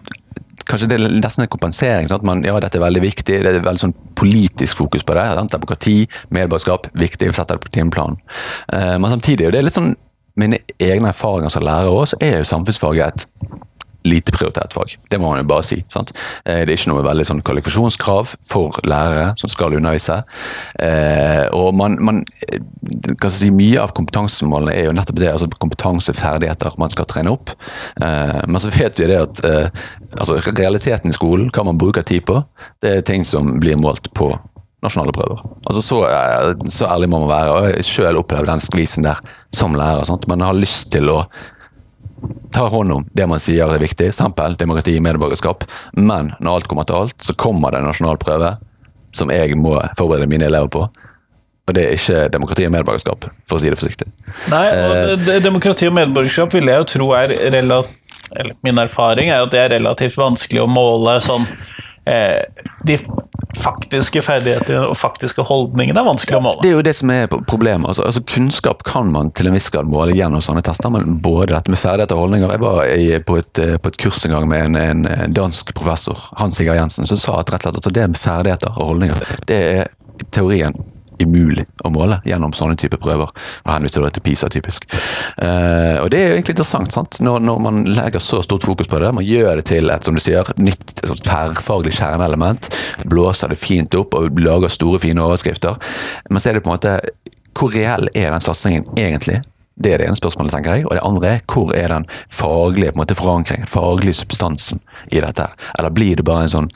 [0.64, 2.08] Kanskje det er nesten en kompensering.
[2.08, 2.24] Sant?
[2.24, 3.36] Man, ja, dette er veldig viktig.
[3.44, 5.26] Det er veldig sånn politisk fokus på det.
[5.36, 5.52] Sant?
[5.52, 5.98] Demokrati,
[6.32, 7.28] medborgerskap, viktig.
[7.28, 8.16] Vi setter det på timeplanen.
[8.72, 9.92] Eh, men samtidig, og det er litt sånn
[10.40, 13.28] mine egne erfaringer som lærer også, så er jo samfunnsfaget et
[14.06, 14.96] lite prioritert fag.
[15.10, 15.80] Det må man jo bare si.
[15.92, 16.12] Sant?
[16.46, 20.22] Eh, Det er ikke noe veldig sånn kvalifikasjonskrav for lærere som skal undervise.
[20.80, 22.60] Eh, og man, man eh,
[23.20, 27.52] kan si, Mye av kompetansemålene er jo nettopp det, altså kompetanseferdigheter man skal trene opp.
[28.00, 29.42] Men så vet vi det at
[30.18, 32.40] altså realiteten i skolen, hva man bruker tid på,
[32.82, 34.32] det er ting som blir målt på
[34.84, 35.44] nasjonale prøver.
[35.70, 36.00] Altså Så,
[36.68, 37.52] så ærlig må man være.
[37.52, 39.22] og Jeg selv opplevd den skvisen der
[39.54, 40.04] som lærer.
[40.08, 40.28] Sant?
[40.28, 41.22] Man har lyst til å
[42.54, 45.66] tar hånd om det man sier er viktig, eksempel demokrati, medborgerskap.
[45.98, 48.56] Men når alt kommer til alt, så kommer det en nasjonal prøve
[49.14, 50.86] som jeg må forberede mine elever på.
[51.64, 54.10] Og det er ikke demokrati og medborgerskap, for å si det forsiktig.
[54.52, 58.00] Nei, og eh, demokrati og medborgerskap vil jeg jo tro er relativt
[58.66, 61.44] Min erfaring er at det er relativt vanskelig å måle sånn
[62.10, 62.40] eh,
[62.88, 62.96] De
[63.58, 66.64] faktiske ferdigheter og faktiske holdninger er vanskelig å måle.
[66.64, 67.88] Det er jo det som er problemet.
[67.90, 71.54] Altså, altså Kunnskap kan man til en viss grad måle gjennom sånne tester, men både
[71.54, 74.36] dette med ferdigheter og holdninger Jeg var i, på, et, eh, på et kurs en
[74.36, 77.92] gang med en, en dansk professor, Hans Igar Jensen, som sa at rett og slett
[77.92, 79.94] at det med ferdigheter og holdninger, det er
[80.34, 80.76] teorien
[81.28, 83.32] umulig å måle gjennom sånne type prøver.
[83.64, 84.88] Og henviser da til PISA, typisk.
[85.38, 87.20] Eh, og det er jo egentlig interessant, sant?
[87.24, 89.14] Når, når man legger så stort fokus på det.
[89.16, 92.70] Man gjør det til et som du sier, nytt tverrfaglig kjerneelement.
[93.10, 95.80] Blåser det fint opp og lager store, fine overskrifter.
[96.30, 97.00] Men så er det på en måte
[97.54, 99.44] Hvor reell er den satsingen egentlig?
[99.76, 100.86] Det er det ene spørsmålet, tenker jeg.
[100.86, 105.22] Og det andre er hvor er den faglige på en måte, forankringen, faglige substansen i
[105.24, 105.48] dette?
[105.48, 105.72] her?
[105.80, 106.70] Eller blir det bare en sånn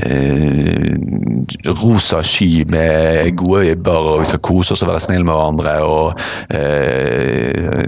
[0.00, 5.36] eh, rosa sky med gode øyeblikk, og vi skal kose oss og være snille med
[5.36, 6.06] hverandre, og
[6.56, 7.84] eh,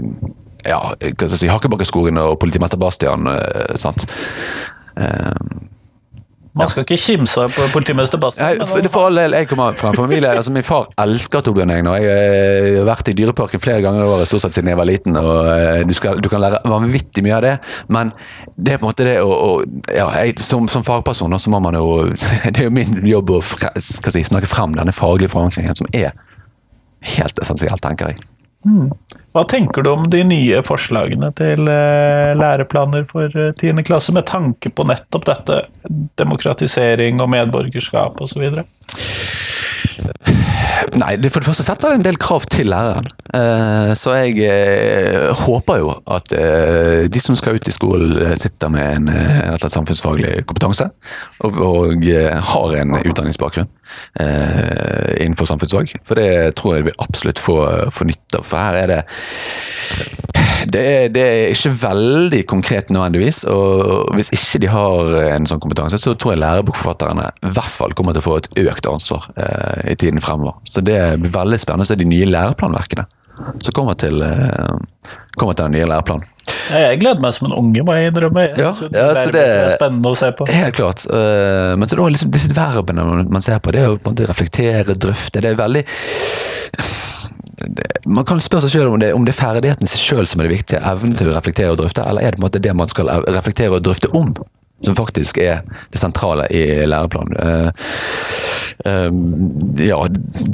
[0.67, 4.05] ja, hva skal jeg si, Hakkebakkeskogen og politimester Bastian, eh, sant?
[5.01, 5.70] Eh,
[6.57, 8.57] Man skal ikke kimse av på politimester Bastian.
[8.59, 11.71] Nei, for, for all del, jeg kommer fra en familie altså Min far elsker Torbjørn
[11.77, 12.03] Egner.
[12.03, 14.89] Jeg eh, har vært i Dyreparken flere ganger i året stort sett siden jeg var
[14.89, 15.15] liten.
[15.15, 17.53] og eh, du, skal, du kan lære vanvittig mye av det,
[17.95, 18.11] men
[18.57, 19.53] det er på en måte det å, å
[19.87, 21.87] ja, jeg, som, som fagperson så må man jo
[22.51, 26.11] Det er jo min jobb å fre, si, snakke frem denne faglige forankringen, som er
[27.15, 28.30] helt essensielt, tenker jeg.
[29.31, 33.81] Hva tenker du om de nye forslagene til eh, læreplaner for eh, 10.
[33.87, 35.61] klasse, med tanke på nettopp dette
[36.21, 38.49] demokratisering og medborgerskap osv.?
[40.97, 43.07] Nei, for det første setter det en del krav til læreren.
[43.31, 48.71] Eh, så jeg eh, håper jo at eh, de som skal ut i skolen, sitter
[48.73, 50.89] med en samfunnsfaglig kompetanse.
[51.45, 52.09] Og, og
[52.51, 53.69] har en utdanningsbakgrunn
[55.21, 55.95] innenfor samfunnsfag.
[56.07, 57.57] For det tror jeg vi absolutt få,
[57.91, 58.47] får nytte av.
[58.47, 59.01] For her er det
[60.67, 65.61] det er, det er ikke veldig konkret nødvendigvis, og hvis ikke de har en sånn
[65.63, 69.29] kompetanse, så tror jeg lærebokforfatterne i hvert fall kommer til å få et økt ansvar
[69.37, 70.59] eh, i tiden fremover.
[70.69, 73.07] Så det blir veldig spennende å se de nye læreplanverkene
[73.63, 76.27] som kommer til, eh, kommer til den nye læreplanen.
[76.71, 78.43] Jeg gleder meg som en unge, må jeg innrømme.
[78.57, 80.47] Ja, ja, så lærebøker det- er spennende å se på.
[80.49, 81.05] Helt klart.
[81.09, 84.15] eh, men så da liksom disse verbene man ser på, det er jo på en
[84.15, 85.41] måte reflektere, drøfte.
[85.41, 85.85] Det er veldig
[88.07, 90.49] Man kan spørre seg selv om det, om det er ferdigheten seg selv som er
[90.49, 92.73] det viktige, evnen til å reflektere og drøfte, eller er det på en måte det
[92.77, 94.33] man skal reflektere og drøfte om,
[94.85, 95.61] som faktisk er
[95.93, 97.35] det sentrale i læreplanen.
[97.37, 97.69] Uh,
[98.87, 99.11] uh,
[99.85, 99.99] ja,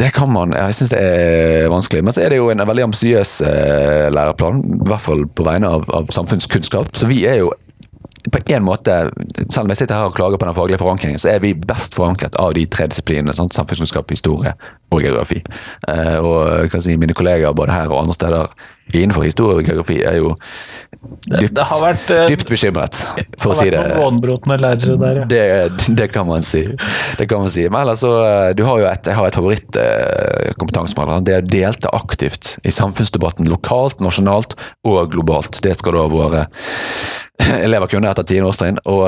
[0.02, 2.04] det kan man Jeg syns det er vanskelig.
[2.04, 5.72] Men så er det jo en veldig ambisiøs uh, læreplan, i hvert fall på vegne
[5.72, 6.92] av, av samfunnskunnskap.
[6.98, 7.54] Så vi er jo
[8.32, 8.96] på en måte,
[9.50, 11.96] selv om jeg sitter her og klager på den faglige forankringen, så er vi best
[11.96, 13.36] forankret av de tre disiplinene.
[13.36, 13.56] Sant?
[13.56, 14.54] Samfunnskunnskap, historie
[14.92, 15.42] og geografi.
[15.88, 18.58] Eh, og si, mine kollegaer både her og andre steder
[18.96, 20.34] innenfor historie og geografi er jo
[21.28, 23.02] dypt, det har vært, eh, dypt bekymret,
[23.42, 23.98] for å Det si har det.
[23.98, 25.26] vært noen lærere der, ja.
[25.32, 26.64] Det, det kan man si.
[27.20, 27.68] Det kan man si.
[27.70, 31.18] Men ellers så, eh, du har jo et, jeg har et favorittkompetansemål.
[31.26, 34.58] Det er å delta aktivt i samfunnsdebatten lokalt, nasjonalt
[34.88, 35.62] og globalt.
[35.64, 36.48] Det skal da våre
[37.66, 38.82] elever kunne etter tiende årstrinn.
[38.90, 39.06] Og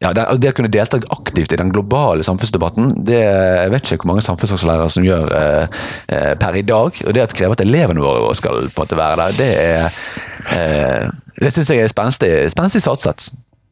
[0.00, 4.06] ja, det, det å kunne delta aktivt i den globale samfunnsdebatten, det jeg vet ikke
[4.06, 7.02] hvor mange samfunnsfaglærere som gjør eh, eh, per i dag.
[7.04, 9.82] Og det at krever at elevene våre skal på en måte være der, det er
[9.90, 10.28] eh,
[11.40, 13.30] Det syns jeg er spenstig, spenstig satset.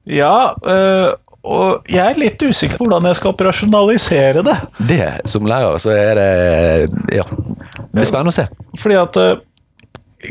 [0.08, 1.10] Ja, øh,
[1.48, 4.56] og jeg er litt usikker på hvordan jeg skal operasjonalisere det.
[4.88, 7.24] Det, som lærer, så er det Ja.
[7.28, 8.48] Det blir spennende å se.
[8.78, 9.36] Fordi at øh,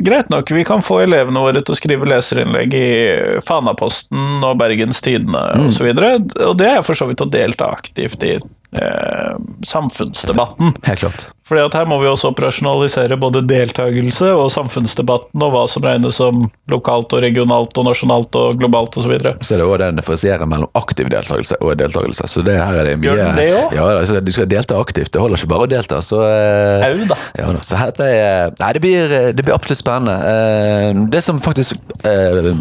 [0.04, 2.88] Greit nok, vi kan få elevene våre til å skrive leserinnlegg i
[3.48, 5.70] Fanaposten og Bergens Tidende Mm.
[5.70, 8.34] osv., og, og det er for så vidt å delta aktivt i
[8.76, 10.74] eh, samfunnsdebatten.
[10.84, 11.28] Helt klart.
[11.48, 16.18] Fordi at her må vi også operasjonalisere både deltakelse og samfunnsdebatten, og hva som regnes
[16.20, 19.14] som lokalt og regionalt og nasjonalt og globalt osv.
[19.16, 22.28] Så er det også den differensieren mellom aktiv deltakelse og deltakelse.
[22.28, 23.80] Så det her er det mye Gjør den det også?
[23.80, 25.14] Ja, da, så du skal delta aktivt.
[25.16, 26.02] Det holder ikke bare å delta.
[26.04, 27.20] Så, eh, Au, da.
[27.40, 27.64] ja, da.
[27.64, 30.18] så her, er Nei, det blir, det blir absolutt spennende.
[30.28, 32.52] Eh, Det som faktisk eh,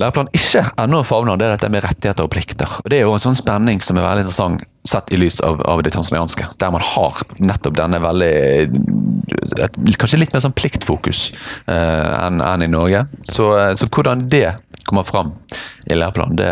[0.00, 2.78] Læreplanen ikke ennå favner, det er dette med rettigheter og plikter.
[2.80, 5.58] Og Det er jo en sånn spenning som er veldig interessant sett i lys av,
[5.68, 8.30] av det tanzanianske, der man har nettopp denne veldig
[9.60, 11.26] et, Kanskje litt mer sånn pliktfokus
[11.68, 13.04] eh, enn en i Norge.
[13.28, 14.54] Så, eh, så hvordan det
[14.88, 15.34] kommer fram
[15.84, 16.48] i læreplanen, det,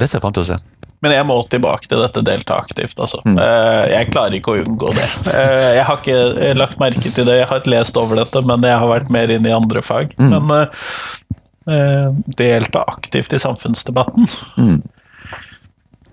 [0.00, 0.58] det ser jeg fram til å se.
[0.98, 3.20] Men jeg må tilbake til dette delta aktivt, altså.
[3.22, 3.38] Mm.
[3.38, 5.06] Eh, Jeg klarer ikke å unngå det.
[5.30, 8.82] Eh, Jeg har ikke lagt merke til det, jeg har lest over dette, men jeg
[8.82, 10.16] har vært mer inne i andre fag.
[10.18, 10.34] Mm.
[10.50, 10.66] Men
[12.38, 14.80] delta aktivt i samfunnsdebatten Mm.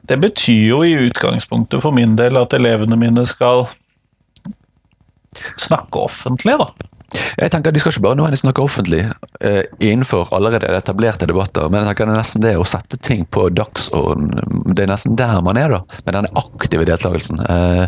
[0.05, 3.65] Det betyr jo i utgangspunktet for min del at elevene mine skal
[5.57, 6.67] snakke offentlig, da.
[7.39, 9.01] Jeg tenker De skal ikke bare nødvendigvis snakke offentlig
[9.39, 13.23] eh, innenfor allerede etablerte debatter, men jeg tenker det er nesten det å sette ting
[13.29, 14.31] på dagsorden
[14.75, 17.39] Det er nesten der man er, da, med den aktive deltakelsen.
[17.45, 17.85] Eh,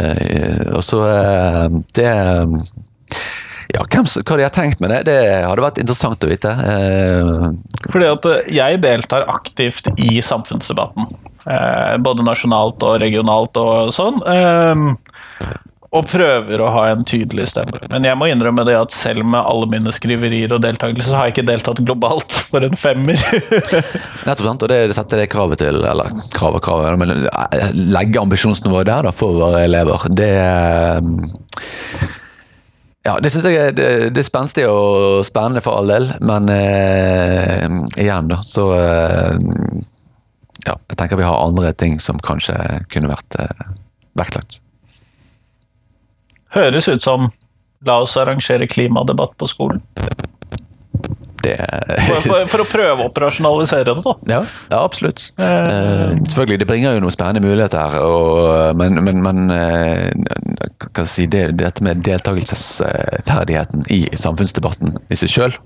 [0.00, 2.10] eh, og så eh, Det
[3.74, 6.52] ja, hvem, hva de har tenkt med det, det hadde vært interessant å vite.
[6.52, 7.46] Eh,
[7.90, 11.10] Fordi at eh, jeg deltar aktivt i samfunnsdebatten.
[11.46, 14.22] Eh, både nasjonalt og regionalt og sånn.
[14.30, 15.54] Eh,
[15.96, 17.78] og prøver å ha en tydelig stemme.
[17.92, 21.28] Men jeg må innrømme det at selv med alle mine skriverier og deltakelse, så har
[21.28, 23.20] jeg ikke deltatt globalt for en femmer.
[24.26, 24.66] Nettopp, sant?
[24.66, 27.26] og det setter det kravet til, eller kravet, kravet, men
[27.96, 30.06] legge ambisjonsnivået der da, for våre elever.
[30.16, 32.14] Det eh,
[33.06, 36.50] ja, det syns jeg er, det, det er spenstig og spennende for all del, men
[36.52, 37.66] eh,
[38.02, 39.36] igjen, da, så eh,
[40.66, 42.56] Ja, jeg tenker vi har andre ting som kanskje
[42.90, 43.66] kunne vært eh,
[44.18, 44.58] vektlagt.
[46.56, 47.28] Høres ut som
[47.86, 49.82] La oss arrangere klimadebatt på skolen.
[51.46, 51.54] Det
[52.06, 54.16] For, for, for å prøve å operasjonalisere det, da.
[54.36, 55.30] Ja, ja absolutt.
[55.40, 61.04] Uh, Eh, selvfølgelig, det bringer jo noen spennende muligheter her, og, men, men, men uh,
[61.08, 65.56] si, det, dette med deltakelsesferdigheten i samfunnsdebatten i seg sjøl,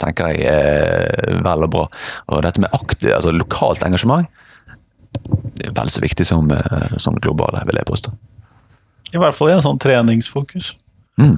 [0.00, 1.86] tenker jeg er vel og bra.
[2.32, 4.28] Og dette med aktiv, altså lokalt engasjement,
[5.54, 8.14] det er vel så viktig som, eh, som globale, vil jeg påstå.
[9.14, 10.72] I hvert fall i en sånn treningsfokus.
[11.20, 11.36] Mm.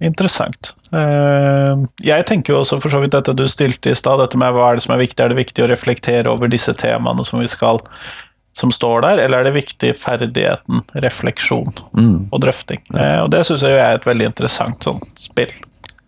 [0.00, 0.72] Interessant.
[0.96, 4.54] Eh, Jeg tenker jo også for så vidt dette du stilte i stad, dette med
[4.56, 5.20] hva er det som er viktig.
[5.24, 7.80] Er det viktig å reflektere over disse temaene som vi skal
[8.52, 12.28] som står der, eller er det viktig ferdigheten, refleksjon Mm.
[12.32, 12.80] og drøfting?
[12.98, 15.52] Eh, Og det syns jeg er et veldig interessant sånn spill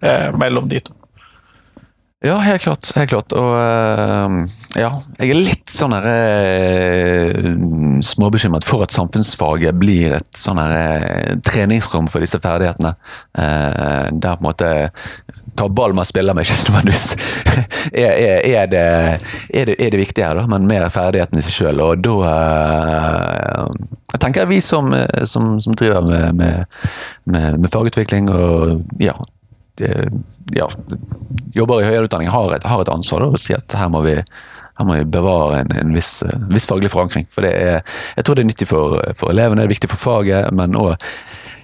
[0.02, 0.92] eh, mellom de to.
[2.24, 2.92] Ja, helt klart.
[2.94, 3.32] Helt klart.
[3.34, 4.44] Og uh,
[4.78, 7.48] ja, jeg er litt sånn her eh,
[8.06, 12.94] småbekymret for at samfunnsfaget blir et sånn her eh, treningsrom for disse ferdighetene.
[13.34, 14.70] Uh, der på en måte
[15.58, 17.08] hva ball man spiller med, ikke nødvendigvis
[17.90, 18.86] er, er, er, det,
[19.50, 21.82] er, det, er det viktige her, da, men mer ferdigheten i seg sjøl.
[21.82, 22.16] Og da
[24.14, 24.94] Jeg tenker vi som,
[25.26, 26.80] som, som driver med, med,
[27.26, 29.18] med, med fagutvikling og ja,
[29.80, 30.66] ja,
[31.54, 34.02] jobber i høyere utdanning, har et, har et ansvar da, og sier at her må
[34.04, 37.28] vi, her må vi bevare en, en viss, en, viss faglig forankring.
[37.32, 40.04] For det er, jeg tror det er nyttig for, for elevene, det er viktig for
[40.10, 40.94] faget, men òg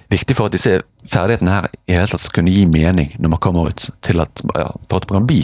[0.09, 3.41] viktig for at disse ferdighetene her i hele tatt skal kunne gi mening når man
[3.43, 5.43] kommer ut, til at, ja, for at man kan bli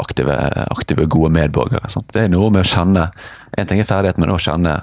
[0.00, 0.36] aktive,
[0.72, 1.90] aktive gode medborgere.
[1.92, 2.08] Sant?
[2.14, 3.10] Det er noe med å kjenne
[3.52, 4.78] En ting er ferdighet, men òg kjenne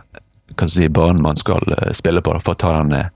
[0.53, 3.07] hva si, banen man skal eh, spille på, for å ta den eh,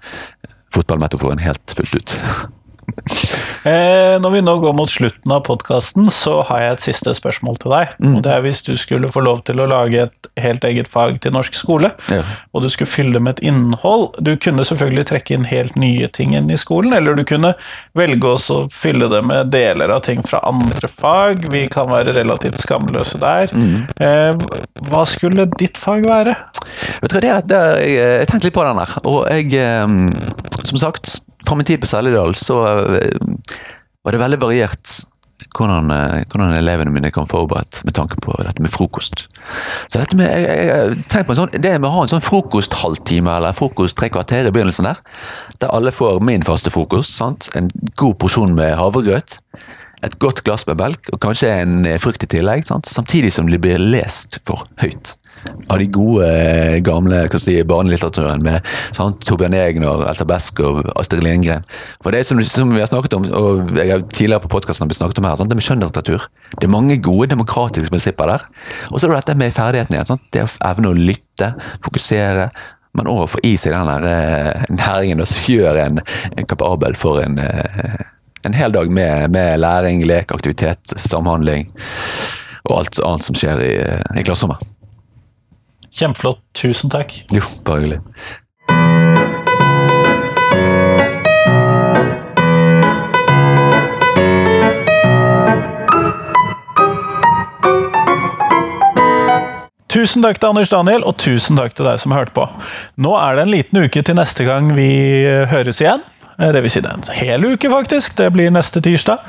[0.74, 2.16] fotballmetaforen helt fullt ut.
[3.64, 7.56] Eh, når vi nå går mot slutten av podkasten, så har jeg et siste spørsmål
[7.64, 7.94] til deg.
[8.04, 8.18] Mm.
[8.18, 11.22] Og det er hvis du skulle få lov til å lage et helt eget fag
[11.24, 12.26] til norsk skole, Ja.
[12.52, 16.10] og du skulle fylle det med et innhold Du kunne selvfølgelig trekke inn helt nye
[16.12, 17.54] ting inn i skolen, eller du kunne
[17.96, 21.48] velge å fylle det med deler av ting fra andre fag.
[21.54, 23.48] Vi kan være relativt skamløse der.
[23.56, 23.88] Mm.
[23.96, 24.60] Eh,
[24.92, 26.36] hva skulle ditt fag være?
[27.00, 29.88] Vet du hva, det, det, jeg, jeg tenkte litt på den der, og jeg eh,
[30.64, 33.34] Som sagt, fra min tid på Seljedal så eh,
[34.04, 35.00] var det veldig variert
[35.54, 39.26] hvordan, eh, hvordan elevene mine kom forberedt med tanke på dette med frokost.
[39.88, 42.24] Så dette med, jeg, jeg tenk på en sånn, det med å ha en sånn
[42.24, 45.02] frokosthalvtime eller frokost tre kvarter i begynnelsen der,
[45.62, 47.52] der alle får min faste frokost, sant?
[47.58, 49.39] en god porsjon med havregrøt,
[50.04, 52.89] et godt glass med melk og kanskje en eh, frukt i tillegg, sant?
[52.89, 55.18] samtidig som de blir lest for høyt
[55.68, 59.24] av de gode, eh, gamle si, barnelitteraturen med sant?
[59.28, 61.66] Torbjørn Egner, Elsa Beskow, Astrid Lindgren.
[62.04, 65.20] For det som, som vi har snakket om, og jeg har tidligere på podkasten snakket
[65.20, 65.51] om her, sant?
[65.51, 66.30] det med skjønnlitteratur.
[66.60, 68.47] Det er mange gode demokratiske prinsipper der.
[68.91, 70.12] Og så er det dette med ferdighetene igjen.
[70.14, 70.26] Sant?
[70.34, 72.49] Det å evne å lytte, fokusere.
[72.93, 76.04] Men òg få i seg den eh, næringen som gjør en,
[76.38, 77.39] en kapabel for en,
[78.44, 81.70] en hel dag med, med læring, lek, aktivitet, samhandling
[82.64, 83.74] og alt annet som skjer i,
[84.20, 84.64] i klasserommet.
[85.94, 86.41] Kjempeflott.
[86.58, 87.14] Tusen takk.
[87.32, 88.00] Jo, bare hyggelig.
[99.94, 102.48] Tusen takk til Anders Daniel, og tusen takk til deg som hørte på.
[102.98, 104.89] Nå er det en liten uke til neste gang vi
[105.52, 106.02] høres igjen.
[106.44, 108.16] Eh, Det vil si det er en hel uke, faktisk.
[108.20, 109.20] Det blir neste tirsdag.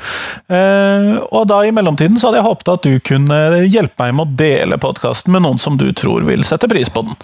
[0.49, 3.39] Eh, Og da i mellomtiden så hadde jeg håpet at du kunne
[3.69, 7.05] hjelpe meg med å dele podkasten med noen som du tror vil sette pris på
[7.05, 7.15] den.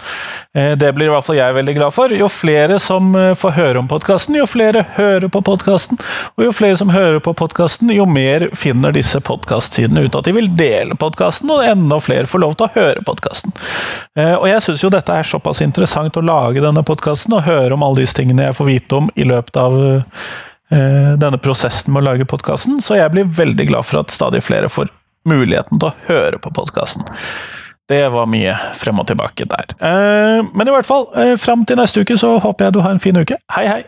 [0.56, 2.08] Eh, Det blir i hvert fall jeg veldig glad for.
[2.08, 5.98] Jo flere som får høre om podkasten, jo flere hører på podkasten.
[6.38, 10.32] Og jo flere som hører på podkasten, jo mer finner disse podkastsidene ut at de
[10.32, 13.52] vil dele podkasten, og enda flere får lov til å høre podkasten.
[14.16, 17.82] Og jeg syns jo dette er såpass interessant å lage denne podkasten og høre om
[17.82, 19.72] alle disse tingene jeg får vite om i løpet av
[20.72, 24.70] denne prosessen med å lage podkasten, så jeg blir veldig glad for at stadig flere
[24.72, 24.88] får
[25.28, 27.04] muligheten til å høre på podkasten.
[27.90, 29.74] Det var mye frem og tilbake der.
[29.82, 32.94] Eh, Men i hvert fall, eh, fram til neste uke så håper jeg du har
[32.94, 33.36] en fin uke.
[33.52, 33.82] Hei, hei!